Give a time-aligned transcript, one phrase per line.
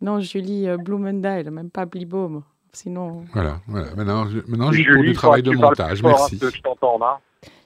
[0.00, 2.42] Non, Julie euh, Blumendahl, même pas Blibaum.
[2.72, 3.24] Sinon.
[3.32, 3.86] Voilà, voilà.
[3.96, 6.02] Maintenant, je, maintenant j'ai pour du travail de montage.
[6.02, 6.38] Merci.
[6.38, 7.18] Fort, hein,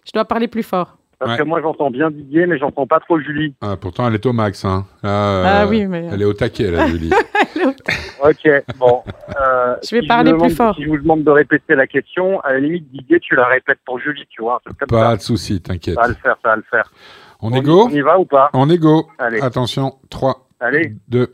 [0.04, 0.98] je dois parler plus fort.
[1.18, 3.54] Parce que moi, j'entends bien Didier, mais j'entends pas trop Julie.
[3.60, 4.64] Ah, pourtant, elle est au max.
[4.64, 4.86] Hein.
[5.02, 6.08] ah oui, mais...
[6.12, 7.10] Elle est au taquet, là, Julie.
[8.22, 9.02] ok, bon.
[9.40, 10.76] Euh, je vais parler plus fort.
[10.76, 13.80] Si je vous demande de répéter la question, à la limite, Didier, tu la répètes
[13.84, 14.62] pour Julie, tu vois.
[14.88, 15.96] Pas de souci, t'inquiète.
[15.96, 16.92] Ça va le faire, ça va le faire.
[17.40, 18.50] On, est go On y va ou pas?
[18.52, 19.08] On est go.
[19.18, 19.40] Allez.
[19.40, 20.92] Attention, 3, Allez.
[21.08, 21.28] 2,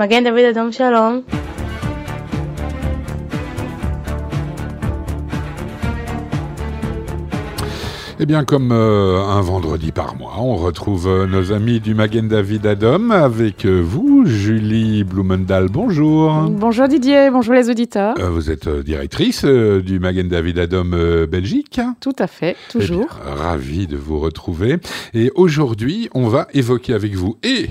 [0.00, 0.08] 1.
[0.08, 0.72] Magen David Adam
[8.22, 12.28] Eh bien, comme euh, un vendredi par mois, on retrouve euh, nos amis du Magen
[12.28, 15.68] David Adam avec euh, vous, Julie Blumendahl.
[15.70, 16.30] Bonjour.
[16.50, 18.14] Bonjour Didier, bonjour les auditeurs.
[18.30, 21.80] vous êtes directrice du Magen David Adam Belgique.
[22.00, 23.08] Tout à fait, toujours.
[23.26, 24.76] Eh ravi de vous retrouver.
[25.14, 27.70] Et aujourd'hui, on va évoquer avec vous et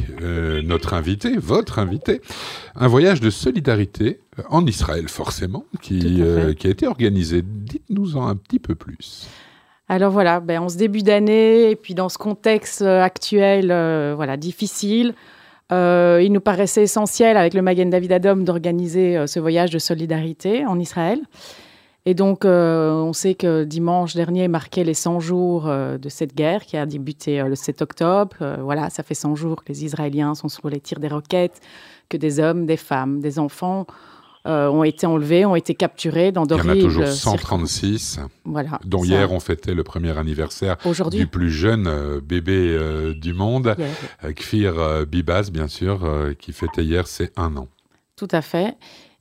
[0.63, 2.21] notre invité, votre invité,
[2.75, 6.23] un voyage de solidarité en Israël, forcément, qui,
[6.57, 7.43] qui a été organisé.
[7.45, 9.27] Dites-nous-en un petit peu plus.
[9.91, 14.13] Alors voilà, ben, en ce début d'année, et puis dans ce contexte euh, actuel euh,
[14.15, 15.15] voilà, difficile,
[15.71, 20.63] euh, il nous paraissait essentiel, avec le Magen David Adom, d'organiser ce voyage de solidarité
[20.67, 21.19] en Israël.
[22.05, 26.75] Et donc, on sait que dimanche dernier marquait les 100 jours de cette guerre qui
[26.75, 28.35] a débuté le 7 octobre.
[28.61, 31.59] voilà, ça fait 100 jours que les Israéliens sont sur les tirs des roquettes,
[32.07, 33.85] que des hommes, des femmes, des enfants
[34.47, 36.75] euh, ont été enlevés, ont été capturés dans d'horribles...
[36.75, 40.77] Il y en a toujours 136, voilà, dont hier on fêtait le premier anniversaire
[41.11, 43.75] du plus jeune euh, bébé euh, du monde,
[44.35, 46.07] Kfir Bibas, bien sûr,
[46.39, 47.67] qui fêtait hier ses un an.
[48.15, 48.77] Tout à fait.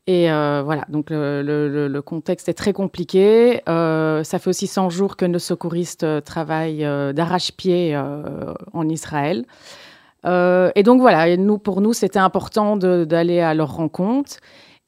[0.06, 3.60] Et voilà, donc le, contexte est très compliqué.
[3.66, 8.00] ça fait aussi 100 jours que nos secouristes travaillent d'arrache-pied
[8.72, 9.44] en Israël.
[10.24, 14.36] et donc voilà, nous, pour nous, c'était important d'aller à leur rencontre.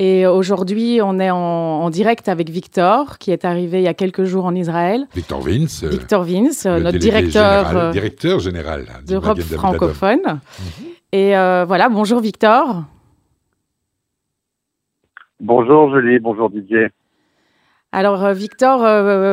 [0.03, 4.25] Et aujourd'hui, on est en, direct avec Victor, qui est arrivé il y a quelques
[4.25, 5.07] jours en Israël.
[5.15, 5.85] Victor Vince.
[5.85, 10.23] Victor Vince, notre directeur, général, euh, directeur général d'Europe francophone.
[10.25, 10.87] Mhm.
[11.13, 12.85] Et euh, voilà, bonjour Victor.
[15.39, 16.89] Bonjour Julie, bonjour Didier.
[17.93, 18.79] Alors euh, Victor,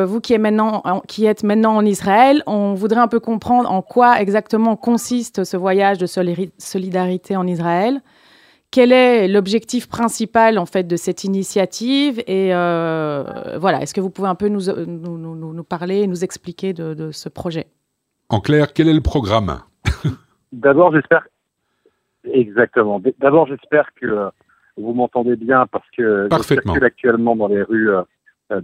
[0.05, 3.81] vous qui êtes, maintenant, qui êtes maintenant en Israël, on voudrait un peu comprendre en
[3.81, 6.07] quoi exactement consiste ce voyage de
[6.57, 8.01] solidarité en Israël
[8.71, 14.09] quel est l'objectif principal en fait de cette initiative et euh, voilà est-ce que vous
[14.09, 17.67] pouvez un peu nous, nous, nous, parler nous expliquer de, ce projet?
[18.29, 19.59] En clair quel est le programme?
[20.51, 21.27] D'abord j'espère
[22.31, 23.01] exactement.
[23.19, 24.29] D'abord j'espère que
[24.77, 28.03] vous m'entendez bien parce que je circule actuellement dans les rues euh,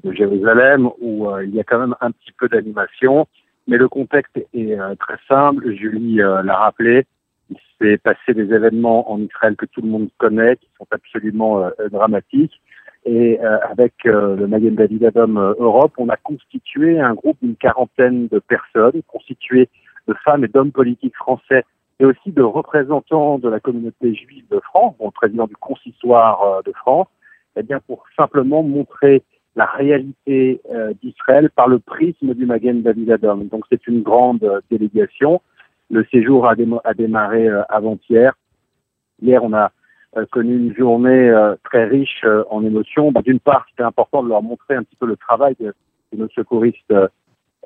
[0.04, 3.28] de Jérusalem où euh, il y a quand même un petit peu d'animation
[3.68, 5.74] mais le contexte est très simple.
[5.74, 7.06] Julie l'a rappelé
[7.50, 11.64] il s'est passé des événements en Israël que tout le monde connaît, qui sont absolument
[11.64, 12.62] euh, dramatiques.
[13.06, 17.56] Et euh, avec euh, le Magen David Adam Europe, on a constitué un groupe d'une
[17.56, 19.68] quarantaine de personnes, constitué
[20.08, 21.64] de femmes et d'hommes politiques français
[22.00, 26.64] et aussi de représentants de la communauté juive de France, dont le président du consistoire
[26.66, 27.08] de France,
[27.56, 29.22] eh bien pour simplement montrer
[29.56, 30.60] la réalité
[31.02, 33.38] d'Israël par le prisme du Magen David Adam.
[33.38, 35.42] Donc c'est une grande délégation.
[35.94, 36.56] Le séjour a,
[36.96, 38.34] démarré euh, avant-hier.
[39.22, 39.72] Hier, on a
[40.18, 43.12] euh, connu une journée euh, très riche en émotions.
[43.12, 45.72] Bah, d'une part, c'était important de leur montrer un petit peu le travail de,
[46.18, 46.94] nos secouristes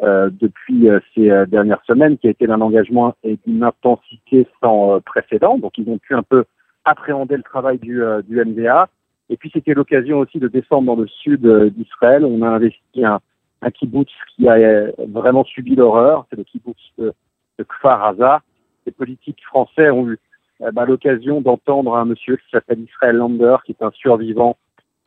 [0.02, 5.58] depuis ces dernières semaines, qui a été d'un engagement et d'une intensité sans précédent.
[5.58, 6.46] Donc, ils ont pu un peu
[6.86, 8.88] appréhender le travail du, du MDA.
[9.30, 11.46] Et puis, c'était l'occasion aussi de descendre dans le sud
[11.76, 12.24] d'Israël.
[12.24, 13.20] On a investi un,
[13.62, 16.26] un kibbutz qui a vraiment subi l'horreur.
[16.30, 17.12] C'est le kibbutz de
[17.58, 18.42] de Kfar Haza.
[18.86, 20.20] Les politiques français ont eu
[20.62, 24.58] euh, bah, l'occasion d'entendre un monsieur qui s'appelle Israël Lander, qui est un survivant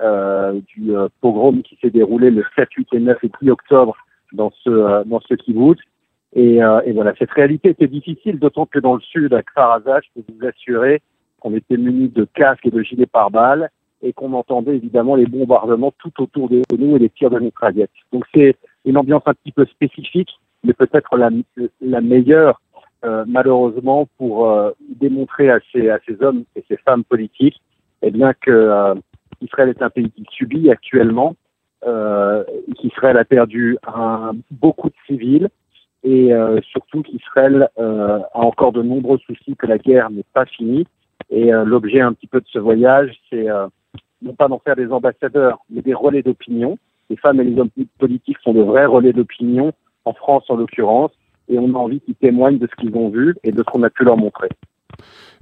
[0.01, 3.97] euh, du euh, pogrom qui s'est déroulé le 7, 8 et 9 et 10 octobre
[4.33, 5.79] dans ce, euh, dans ce kibbutz.
[6.33, 9.73] Et, euh, et, voilà, cette réalité était difficile, d'autant que dans le sud, à Kfar
[9.73, 11.03] Haza, je peux vous assurer
[11.41, 13.71] qu'on était munis de casques et de gilets pare-balles
[14.03, 17.91] et qu'on entendait évidemment les bombardements tout autour de nous et les tirs de mitraillettes.
[18.13, 20.31] Donc c'est une ambiance un petit peu spécifique
[20.65, 21.31] mais peut-être la,
[21.81, 22.61] la meilleure,
[23.05, 27.61] euh, malheureusement, pour euh, démontrer à ces, à ces hommes et ces femmes politiques
[28.03, 28.95] eh bien, que euh,
[29.41, 31.35] Israël est un pays qui subit actuellement,
[31.87, 32.45] euh,
[32.77, 35.49] qu'Israël a perdu un, beaucoup de civils
[36.03, 36.33] et
[36.63, 40.87] surtout qu'Israël a encore de nombreux soucis, que la guerre n'est pas finie.
[41.29, 43.45] Et l'objet un petit peu de ce voyage, c'est
[44.23, 46.79] non pas d'en faire des ambassadeurs, mais des relais d'opinion.
[47.11, 47.69] Les femmes et les hommes
[47.99, 49.75] politiques sont de vrais relais d'opinion
[50.05, 51.13] en France en l'occurrence,
[51.49, 53.83] et on a envie qu'ils témoignent de ce qu'ils ont vu et de ce qu'on
[53.83, 54.49] a pu leur montrer.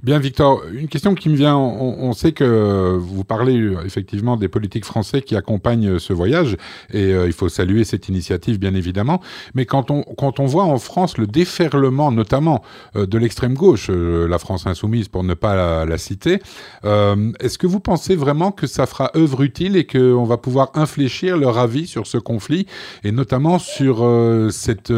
[0.01, 1.57] Bien, Victor, une question qui me vient.
[1.57, 6.55] On, sait que vous parlez euh, effectivement des politiques français qui accompagnent euh, ce voyage,
[6.93, 9.19] et euh, il faut saluer cette initiative, bien évidemment.
[9.55, 12.63] Mais quand on, quand on voit en France le déferlement, notamment
[12.95, 16.39] de l'extrême gauche, la France insoumise pour ne pas la, citer,
[16.83, 21.35] est-ce que vous pensez vraiment que ça fera œuvre utile et qu'on va pouvoir infléchir
[21.35, 22.67] leur avis sur ce conflit,
[23.03, 24.07] et notamment sur
[24.51, 24.93] cette,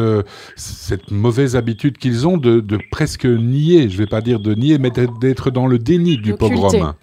[0.56, 4.54] cette mauvaise habitude qu'ils ont de, de presque nier, je ne vais pas dire de
[4.54, 6.94] nier, mais d'être dans le déni du pogrom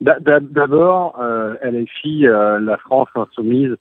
[0.00, 3.74] D'abord, euh, LFI, euh, la France insoumise,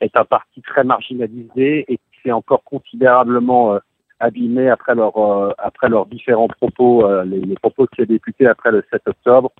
[0.00, 3.78] est un parti très marginalisé et qui s'est encore considérablement euh,
[4.20, 8.70] abîmé après, leur, euh, après leurs différents propos, les, les, propos de ces députés après
[8.70, 9.50] le 7 octobre.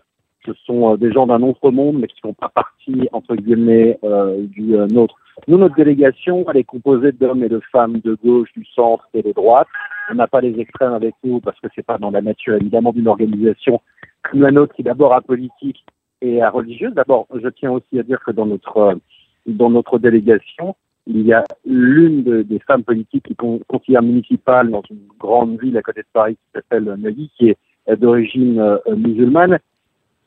[0.44, 3.98] Ce sont des gens d'un autre monde, mais qui ne font pas partie, entre guillemets,
[4.36, 5.14] du nôtre.
[5.46, 9.22] Nous, notre délégation, elle est composée d'hommes et de femmes de gauche, du centre et
[9.22, 9.68] de droite.
[10.10, 12.92] On n'a pas les extrêmes avec nous parce que c'est pas dans la nature, évidemment,
[12.92, 13.80] d'une organisation
[14.22, 15.84] comme la nôtre qui d'abord apolitique
[16.20, 16.94] et religieuse.
[16.94, 18.98] D'abord, je tiens aussi à dire que dans notre,
[19.46, 20.76] dans notre délégation,
[21.06, 25.76] il y a l'une des femmes politiques qui est conseillère municipale dans une grande ville
[25.76, 29.58] à côté de Paris qui s'appelle Neuilly, qui est d'origine euh, musulmane.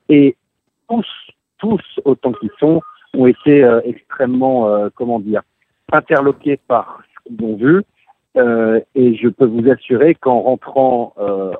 [0.09, 0.35] Et
[0.89, 1.07] tous,
[1.59, 2.81] tous, autant qu'ils sont,
[3.13, 5.41] ont été euh, extrêmement, euh, comment dire,
[5.93, 7.81] interloqués par ce qu'ils ont vu.
[8.37, 11.51] Euh, et je peux vous assurer qu'en rentrant en,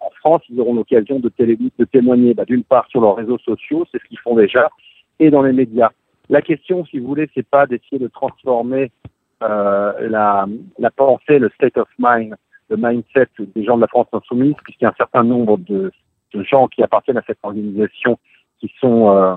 [0.00, 3.84] en, France, ils auront l'occasion de, de témoigner, bah, d'une part sur leurs réseaux sociaux,
[3.90, 4.70] c'est ce qu'ils font déjà,
[5.18, 5.90] et dans les médias.
[6.30, 8.92] La question, si vous voulez, c'est pas d'essayer de transformer
[9.40, 10.46] la,
[10.78, 12.36] la pensée, le state of mind,
[12.70, 15.90] le mindset des gens de la France insoumise, puisqu'il y a un certain nombre de,
[16.32, 18.18] de gens qui appartiennent à cette organisation
[18.60, 19.34] qui sont, euh,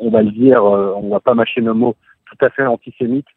[0.00, 1.96] on va le dire, euh, on va pas mâcher nos mots,
[2.26, 3.28] tout à fait antisémites.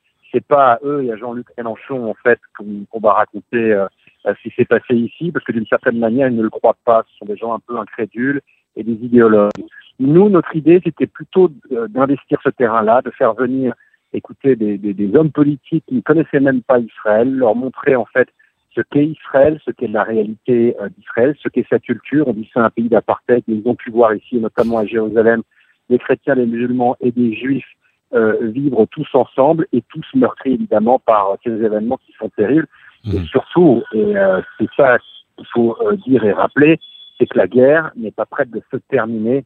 [0.42, 3.88] Pas à eux et à Jean-Luc Mélenchon en fait qu'on va raconter euh,
[4.26, 7.04] ce qui s'est passé ici, parce que d'une certaine manière, ils ne le croient pas.
[7.10, 8.42] Ce sont des gens un peu incrédules
[8.76, 9.52] et des idéologues.
[10.00, 11.50] Nous, notre idée, c'était plutôt
[11.90, 13.74] d'investir ce terrain-là, de faire venir,
[14.14, 18.30] écouter des, hommes politiques qui ne connaissaient même pas Israël, leur montrer en fait
[18.76, 22.28] ce qu'est Israël, ce qu'est la réalité euh, d'Israël, ce qu'est sa culture.
[22.28, 25.42] On dit c'est un pays d'apartheid, mais ils ont pu voir ici, notamment à Jérusalem,
[25.90, 27.77] des chrétiens, des musulmans et des juifs euh,
[28.14, 32.68] vivre tous ensemble et tous meurtris évidemment par ces événements qui sont terribles.
[33.04, 33.16] Mmh.
[33.16, 34.98] Et surtout, et euh, c'est ça
[35.36, 36.80] qu'il faut dire et rappeler,
[37.18, 39.46] c'est que la guerre n'est pas prête de se terminer.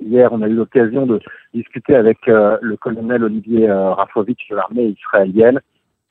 [0.00, 1.20] Hier, on a eu l'occasion de
[1.52, 5.60] discuter avec le colonel Olivier Rafovitch de l'armée israélienne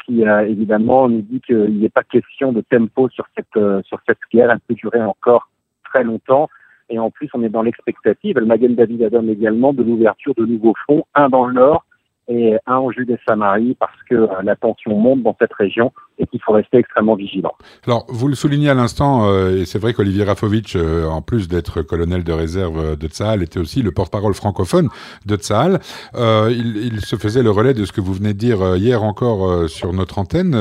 [0.06, 4.00] qui euh, évidemment nous dit qu'il n'est pas question de tempo sur cette euh, sur
[4.06, 5.50] cette guerre, elle peut durer encore
[5.86, 6.50] très longtemps.
[6.90, 10.46] Et en plus, on est dans l'expectative, le Magen David Adam également, de l'ouverture de
[10.46, 11.86] nouveaux fonds, un dans le nord
[12.28, 16.42] et un en Judée-Samarie, parce que euh, la tension monte dans cette région et qu'il
[16.42, 17.54] faut rester extrêmement vigilant.
[17.86, 21.48] Alors, vous le soulignez à l'instant, euh, et c'est vrai qu'Olivier Rafovitch, euh, en plus
[21.48, 24.90] d'être colonel de réserve de Tsahal, était aussi le porte-parole francophone
[25.26, 25.80] de Tsahal.
[26.16, 29.70] Il, il, se faisait le relais de ce que vous venez de dire hier encore
[29.70, 30.56] sur notre antenne,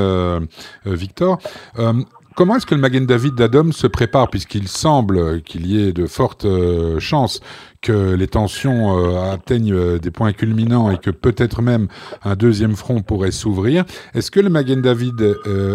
[0.84, 1.38] Victor.
[2.34, 6.06] Comment est-ce que le Magen David d'Adam se prépare, puisqu'il semble qu'il y ait de
[6.06, 7.40] fortes euh, chances
[7.82, 11.88] que les tensions euh, atteignent euh, des points culminants et que peut-être même
[12.22, 13.84] un deuxième front pourrait s'ouvrir?
[14.14, 15.20] Est-ce que le Magen David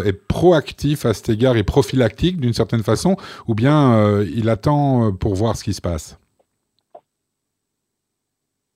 [0.06, 3.18] est proactif à cet égard et prophylactique d'une certaine façon,
[3.48, 6.20] ou bien il attend pour voir ce qui se passe?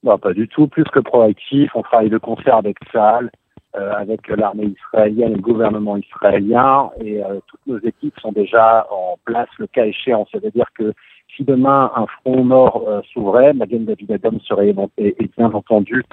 [0.03, 0.67] Pas du tout.
[0.67, 3.31] Plus que proactif, on travaille de concert avec Saal
[3.73, 6.89] avec l'armée israélienne le gouvernement israélien.
[6.99, 10.27] Et euh, toutes nos équipes sont déjà en place le cas échéant.
[10.31, 10.93] C'est-à-dire que
[11.35, 16.03] si demain un front nord euh, s'ouvrait, Magen David Adam serait bien entendu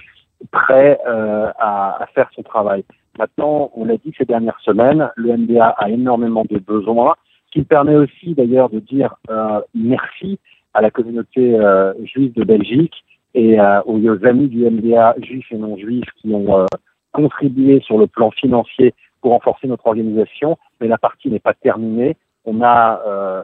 [0.52, 2.84] prêt à, à, faire son travail.
[3.18, 7.58] Maintenant, on l'a dit ces dernières semaines, le MBA a énormément de besoins, ce qui
[7.58, 9.16] me permet aussi d'ailleurs de dire
[9.74, 10.38] merci
[10.74, 11.58] à la communauté
[12.04, 16.66] juive de Belgique et aux, amis du MBA juifs et non juifs qui ont
[17.18, 22.16] contribuer sur le plan financier pour renforcer notre organisation, mais la partie n'est pas terminée.
[22.44, 23.42] On a, euh,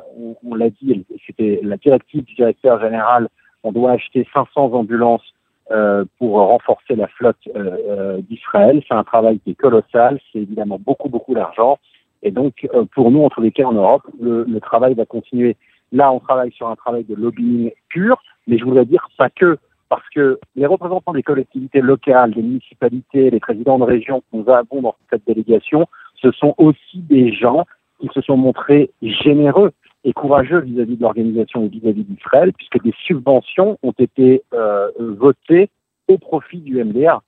[0.49, 3.29] on, l'a dit, c'était la directive du directeur général,
[3.65, 5.35] on doit acheter 500 ambulances
[5.73, 8.81] euh, pour renforcer la flotte euh, d'Israël.
[8.87, 11.79] C'est un travail qui est colossal, c'est évidemment beaucoup, beaucoup d'argent.
[12.23, 15.57] Et donc, pour nous, en tous les cas en Europe, le, le travail va continuer.
[15.91, 19.59] Là, on travaille sur un travail de lobbying pur, mais je voudrais dire pas que
[19.95, 24.51] parce que les représentants des collectivités locales, des municipalités, les présidents de région que nous
[24.51, 25.87] avons dans cette délégation,
[26.17, 27.65] ce sont aussi des gens
[28.01, 29.71] qui se sont montrés généreux
[30.03, 35.71] et courageux vis-à-vis de l'organisation et vis-à-vis d'Israël, puisque des subventions ont été euh, votées
[36.09, 37.23] au profit du MDA.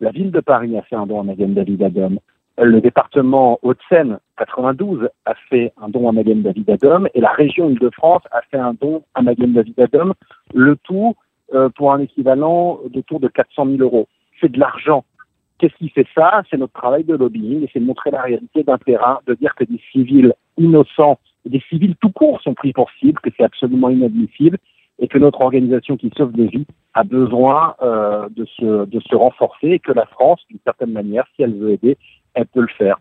[0.00, 2.12] La ville de Paris a fait un don à Magen David Adam.
[2.56, 7.68] le département Hauts-de-Seine 92 a fait un don à Magen David Adom et la région
[7.68, 10.14] Île-de-France a fait un don à Magen David Adom,
[10.54, 11.14] le tout
[11.54, 14.08] euh, pour un équivalent d'autour de 400 000 euros.
[14.40, 15.04] C'est de l'argent.
[15.58, 16.42] Qu'est-ce qui fait ça?
[16.50, 19.54] C'est notre travail de lobbying et c'est de montrer la réalité d'un terrain, de dire
[19.54, 23.90] que des civils innocents, des civils tout court sont pris pour cible, que c'est absolument
[23.90, 24.58] inadmissible
[25.00, 29.14] et que notre organisation qui sauve des vies a besoin euh, de, se, de se
[29.14, 31.96] renforcer et que la France, d'une certaine manière, si elle veut aider,
[32.34, 32.98] elle peut le faire.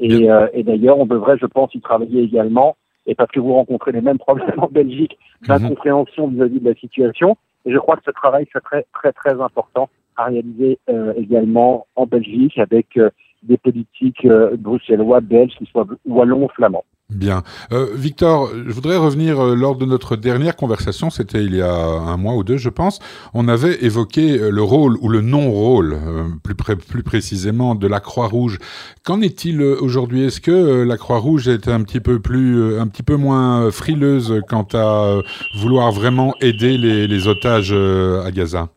[0.00, 3.54] Et, euh, et d'ailleurs, on devrait, je pense, y travailler également, et parce que vous
[3.54, 7.36] rencontrez les mêmes problèmes en Belgique d'incompréhension vis-à-vis de la situation.
[7.64, 11.86] Et je crois que ce travail c'est très, très, très important à réaliser euh, également
[11.96, 13.10] en Belgique avec euh,
[13.42, 16.84] des politiques euh, bruxellois, belges, qui soient wallons ou flamands.
[17.14, 17.42] Bien.
[17.72, 21.74] Euh, Victor, je voudrais revenir euh, lors de notre dernière conversation, c'était il y a
[21.74, 23.00] un mois ou deux, je pense.
[23.34, 25.96] On avait évoqué euh, le rôle ou le non-rôle,
[26.42, 28.58] plus, plus précisément, de la Croix-Rouge.
[29.04, 30.24] Qu'en est-il aujourd'hui?
[30.24, 34.66] Est-ce que la Croix-Rouge est un petit peu plus, un petit peu moins frileuse quant
[34.72, 35.20] à
[35.56, 38.68] vouloir vraiment aider les, les otages à Gaza?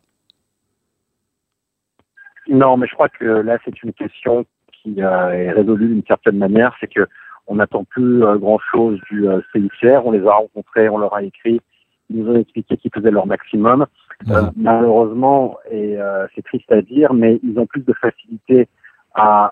[2.48, 6.76] Non, mais je crois que là, c'est une question qui est résolue d'une certaine manière.
[6.80, 7.08] C'est que
[7.48, 10.02] on n'attend plus euh, grand-chose du euh, CICR.
[10.06, 11.62] On les a rencontrés, on leur a écrit,
[12.10, 13.86] ils nous ont expliqué qu'ils faisaient leur maximum.
[14.30, 15.98] Euh, malheureusement, et
[16.34, 18.68] c'est triste à dire, mais ils ont plus de facilité
[19.14, 19.52] à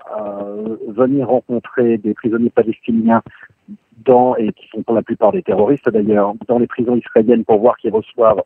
[0.88, 3.22] venir rencontrer des prisonniers palestiniens
[4.06, 7.60] dans, et qui sont pour la plupart des terroristes d'ailleurs, dans les prisons israéliennes pour
[7.60, 8.44] voir qu'ils reçoivent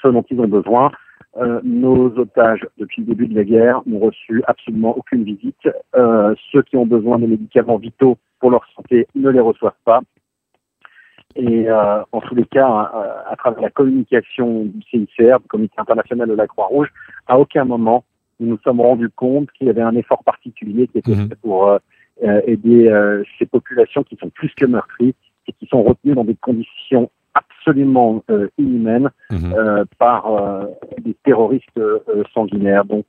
[0.00, 0.90] ce dont ils ont besoin.
[1.38, 5.68] Euh, nos otages, depuis le début de la guerre, n'ont reçu absolument aucune visite.
[5.94, 10.00] Euh, ceux qui ont besoin de médicaments vitaux pour leur santé ne les reçoivent pas.
[11.36, 16.28] Et euh, en tous les cas, à, travers la communication du CICR, du Comité international
[16.28, 16.88] de la Croix-Rouge,
[17.26, 18.04] à aucun moment
[18.40, 21.28] nous nous sommes rendus compte qu'il y avait un effort particulier qui était mhm.
[21.28, 21.78] fait pour
[22.20, 22.90] aider
[23.38, 25.14] ces populations qui sont plus que meurtries
[25.46, 29.54] et qui sont retenues dans des conditions absolument euh, inhumaine mhm.
[29.54, 30.66] euh, par euh,
[31.00, 31.80] des terroristes
[32.34, 32.84] sanguinaires.
[32.84, 33.06] Donc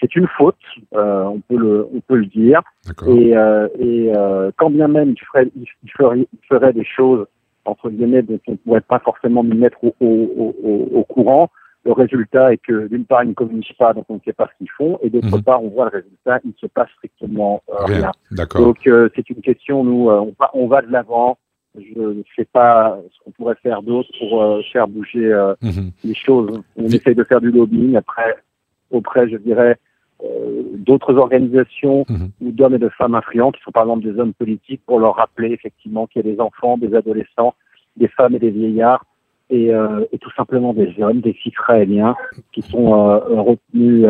[0.00, 0.56] c'est une faute,
[0.92, 2.60] on peut le on peut le dire.
[3.06, 3.30] Et,
[3.78, 4.12] et
[4.56, 7.26] quand bien même il ferait, il ferait, il ferait des choses
[7.64, 11.50] entre guillemets dont on ne pourrait pas forcément nous mettre au, au, au, au courant.
[11.84, 14.48] Le résultat est que d'une part ils ne communiquent pas, donc on ne sait pas
[14.52, 15.42] ce qu'ils font, et d'autre mhm.
[15.42, 18.10] part on voit le résultat, il ne se passe strictement rien.
[18.54, 18.78] Donc
[19.14, 21.38] c'est une question, nous on va, on va de l'avant,
[21.78, 25.90] je ne sais pas ce qu'on pourrait faire d'autre pour euh, faire bouger euh, mhm.
[26.04, 26.62] les choses.
[26.76, 28.36] On essaye de faire du lobbying après,
[28.90, 29.74] auprès, je dirais, euh,
[30.74, 32.30] d'autres organisations mhm.
[32.40, 35.16] ou d'hommes et de femmes influents qui sont par exemple des hommes politiques pour leur
[35.16, 37.54] rappeler effectivement qu'il y a des enfants, des adolescents,
[37.96, 39.04] des femmes et des vieillards
[39.50, 39.70] et,
[40.12, 42.16] et tout simplement des hommes, des Israéliens
[42.52, 44.06] qui sont retenus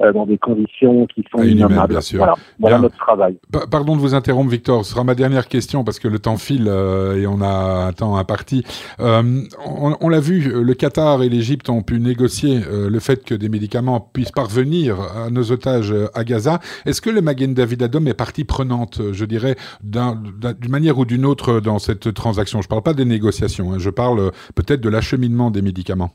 [0.00, 1.86] euh, dans des conditions qui sont inhumaines.
[1.88, 2.18] Bien sûr.
[2.18, 3.38] Voilà, voilà notre travail.
[3.70, 4.84] pardon de vous interrompre, Victor.
[4.84, 7.92] Ce sera ma dernière question parce que le temps file euh, et on a un
[7.92, 8.64] temps imparti.
[8.98, 13.36] Euh, on, on l'a vu, le Qatar et l'Égypte ont pu négocier le fait que
[13.36, 16.58] des médicaments puissent parvenir à nos otages à Gaza.
[16.86, 21.24] Est-ce que le Magen David Adom est partie prenante, je dirais, d'une manière ou d'une
[21.24, 22.60] autre dans cette transaction?
[22.62, 26.10] Je ne parle pas des négociations, hein, je parle peut-être de l'acheminement des médicaments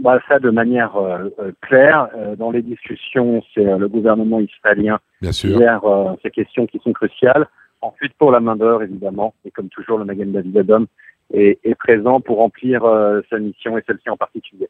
[0.00, 2.08] bah, ça de manière euh, euh, claire.
[2.16, 5.82] Euh, dans les discussions, c'est le gouvernement israélien qui gère
[6.22, 7.46] ces questions qui sont cruciales.
[7.82, 10.86] Ensuite, pour la main d'œuvre, évidemment, et comme toujours, le Magen David Adom
[11.32, 12.82] est, est présent pour remplir
[13.30, 14.68] sa mission et celle-ci en particulier.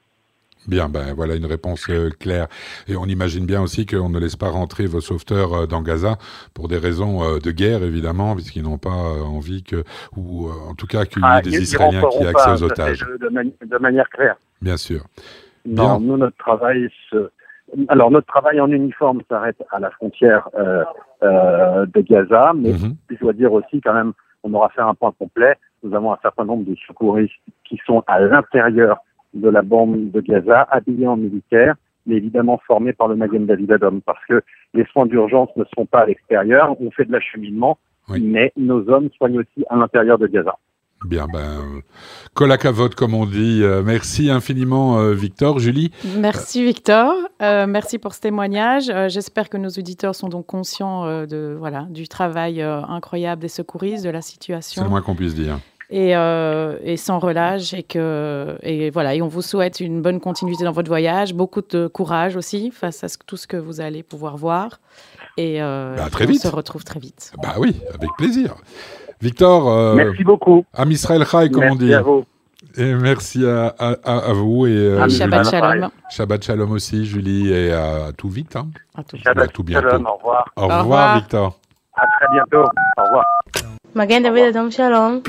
[0.67, 2.47] Bien, ben voilà une réponse euh, claire.
[2.87, 6.19] Et on imagine bien aussi qu'on ne laisse pas rentrer vos sauveteurs euh, dans Gaza
[6.53, 9.85] pour des raisons euh, de guerre, évidemment, puisqu'ils n'ont pas envie que,
[10.17, 13.07] ou en tout cas qu'il y ait ah, des Israéliens qui aient accès aux otages.
[13.21, 14.37] De, manière claire.
[14.61, 15.03] Bien sûr.
[15.67, 16.89] Non, nous notre travail,
[17.89, 20.49] alors notre travail en uniforme s'arrête à la frontière
[21.23, 22.97] de Gaza, mais mhm.
[23.11, 24.13] je dois dire aussi quand même,
[24.43, 25.57] on aura fait un point complet.
[25.83, 28.99] Nous avons un certain nombre de secouristes qui sont à l'intérieur
[29.35, 31.75] de la bande de Gaza, habillés en militaire,
[32.07, 34.43] mais évidemment formés par le Magen David Adom, parce que
[34.75, 39.09] les soins d'urgence ne sont pas à l'extérieur, on fait de l'acheminement, mais nos hommes
[39.17, 40.57] soignent aussi à l'intérieur de Gaza.
[41.07, 41.81] Bien, ben,
[42.35, 43.61] colacavote, comme on dit.
[43.63, 45.59] Euh, merci infiniment, euh, Victor.
[45.59, 45.91] Julie?
[46.17, 47.15] Merci, Victor.
[47.41, 48.93] Euh, merci pour ce témoignage.
[49.09, 54.11] J'espère que nos auditeurs sont donc conscients de, voilà, du travail incroyable des secouristes, de
[54.11, 54.83] la situation.
[54.83, 55.59] C'est le moins qu'on puisse dire
[55.93, 60.63] et, et, sans relâche et que et voilà et on vous souhaite une bonne continuité
[60.63, 64.37] dans votre voyage, beaucoup de courage aussi face à tout ce que vous allez pouvoir
[64.37, 64.79] voir
[65.37, 66.43] et, bah, très vite.
[66.45, 67.33] on se retrouve très vite.
[67.43, 68.55] Bah oui, avec plaisir.
[69.21, 70.65] Victor, euh, merci beaucoup.
[70.75, 71.93] Am Israël Chai, comme on dit.
[71.93, 72.25] À vous.
[72.77, 75.91] Et merci à, à, vous et euh, Shabbat Shalom.
[76.09, 78.55] Shabbat Shalom aussi, Julie, et à, tout vite.
[78.57, 78.69] Hein.
[78.97, 79.89] À tout, Shabbat tout bientôt.
[79.89, 80.45] Shalom, au revoir.
[80.57, 81.59] Au revoir, Victor.
[81.97, 82.69] À très bientôt.
[82.99, 83.25] Au revoir.
[83.95, 85.23] Magen David Adam Shalom.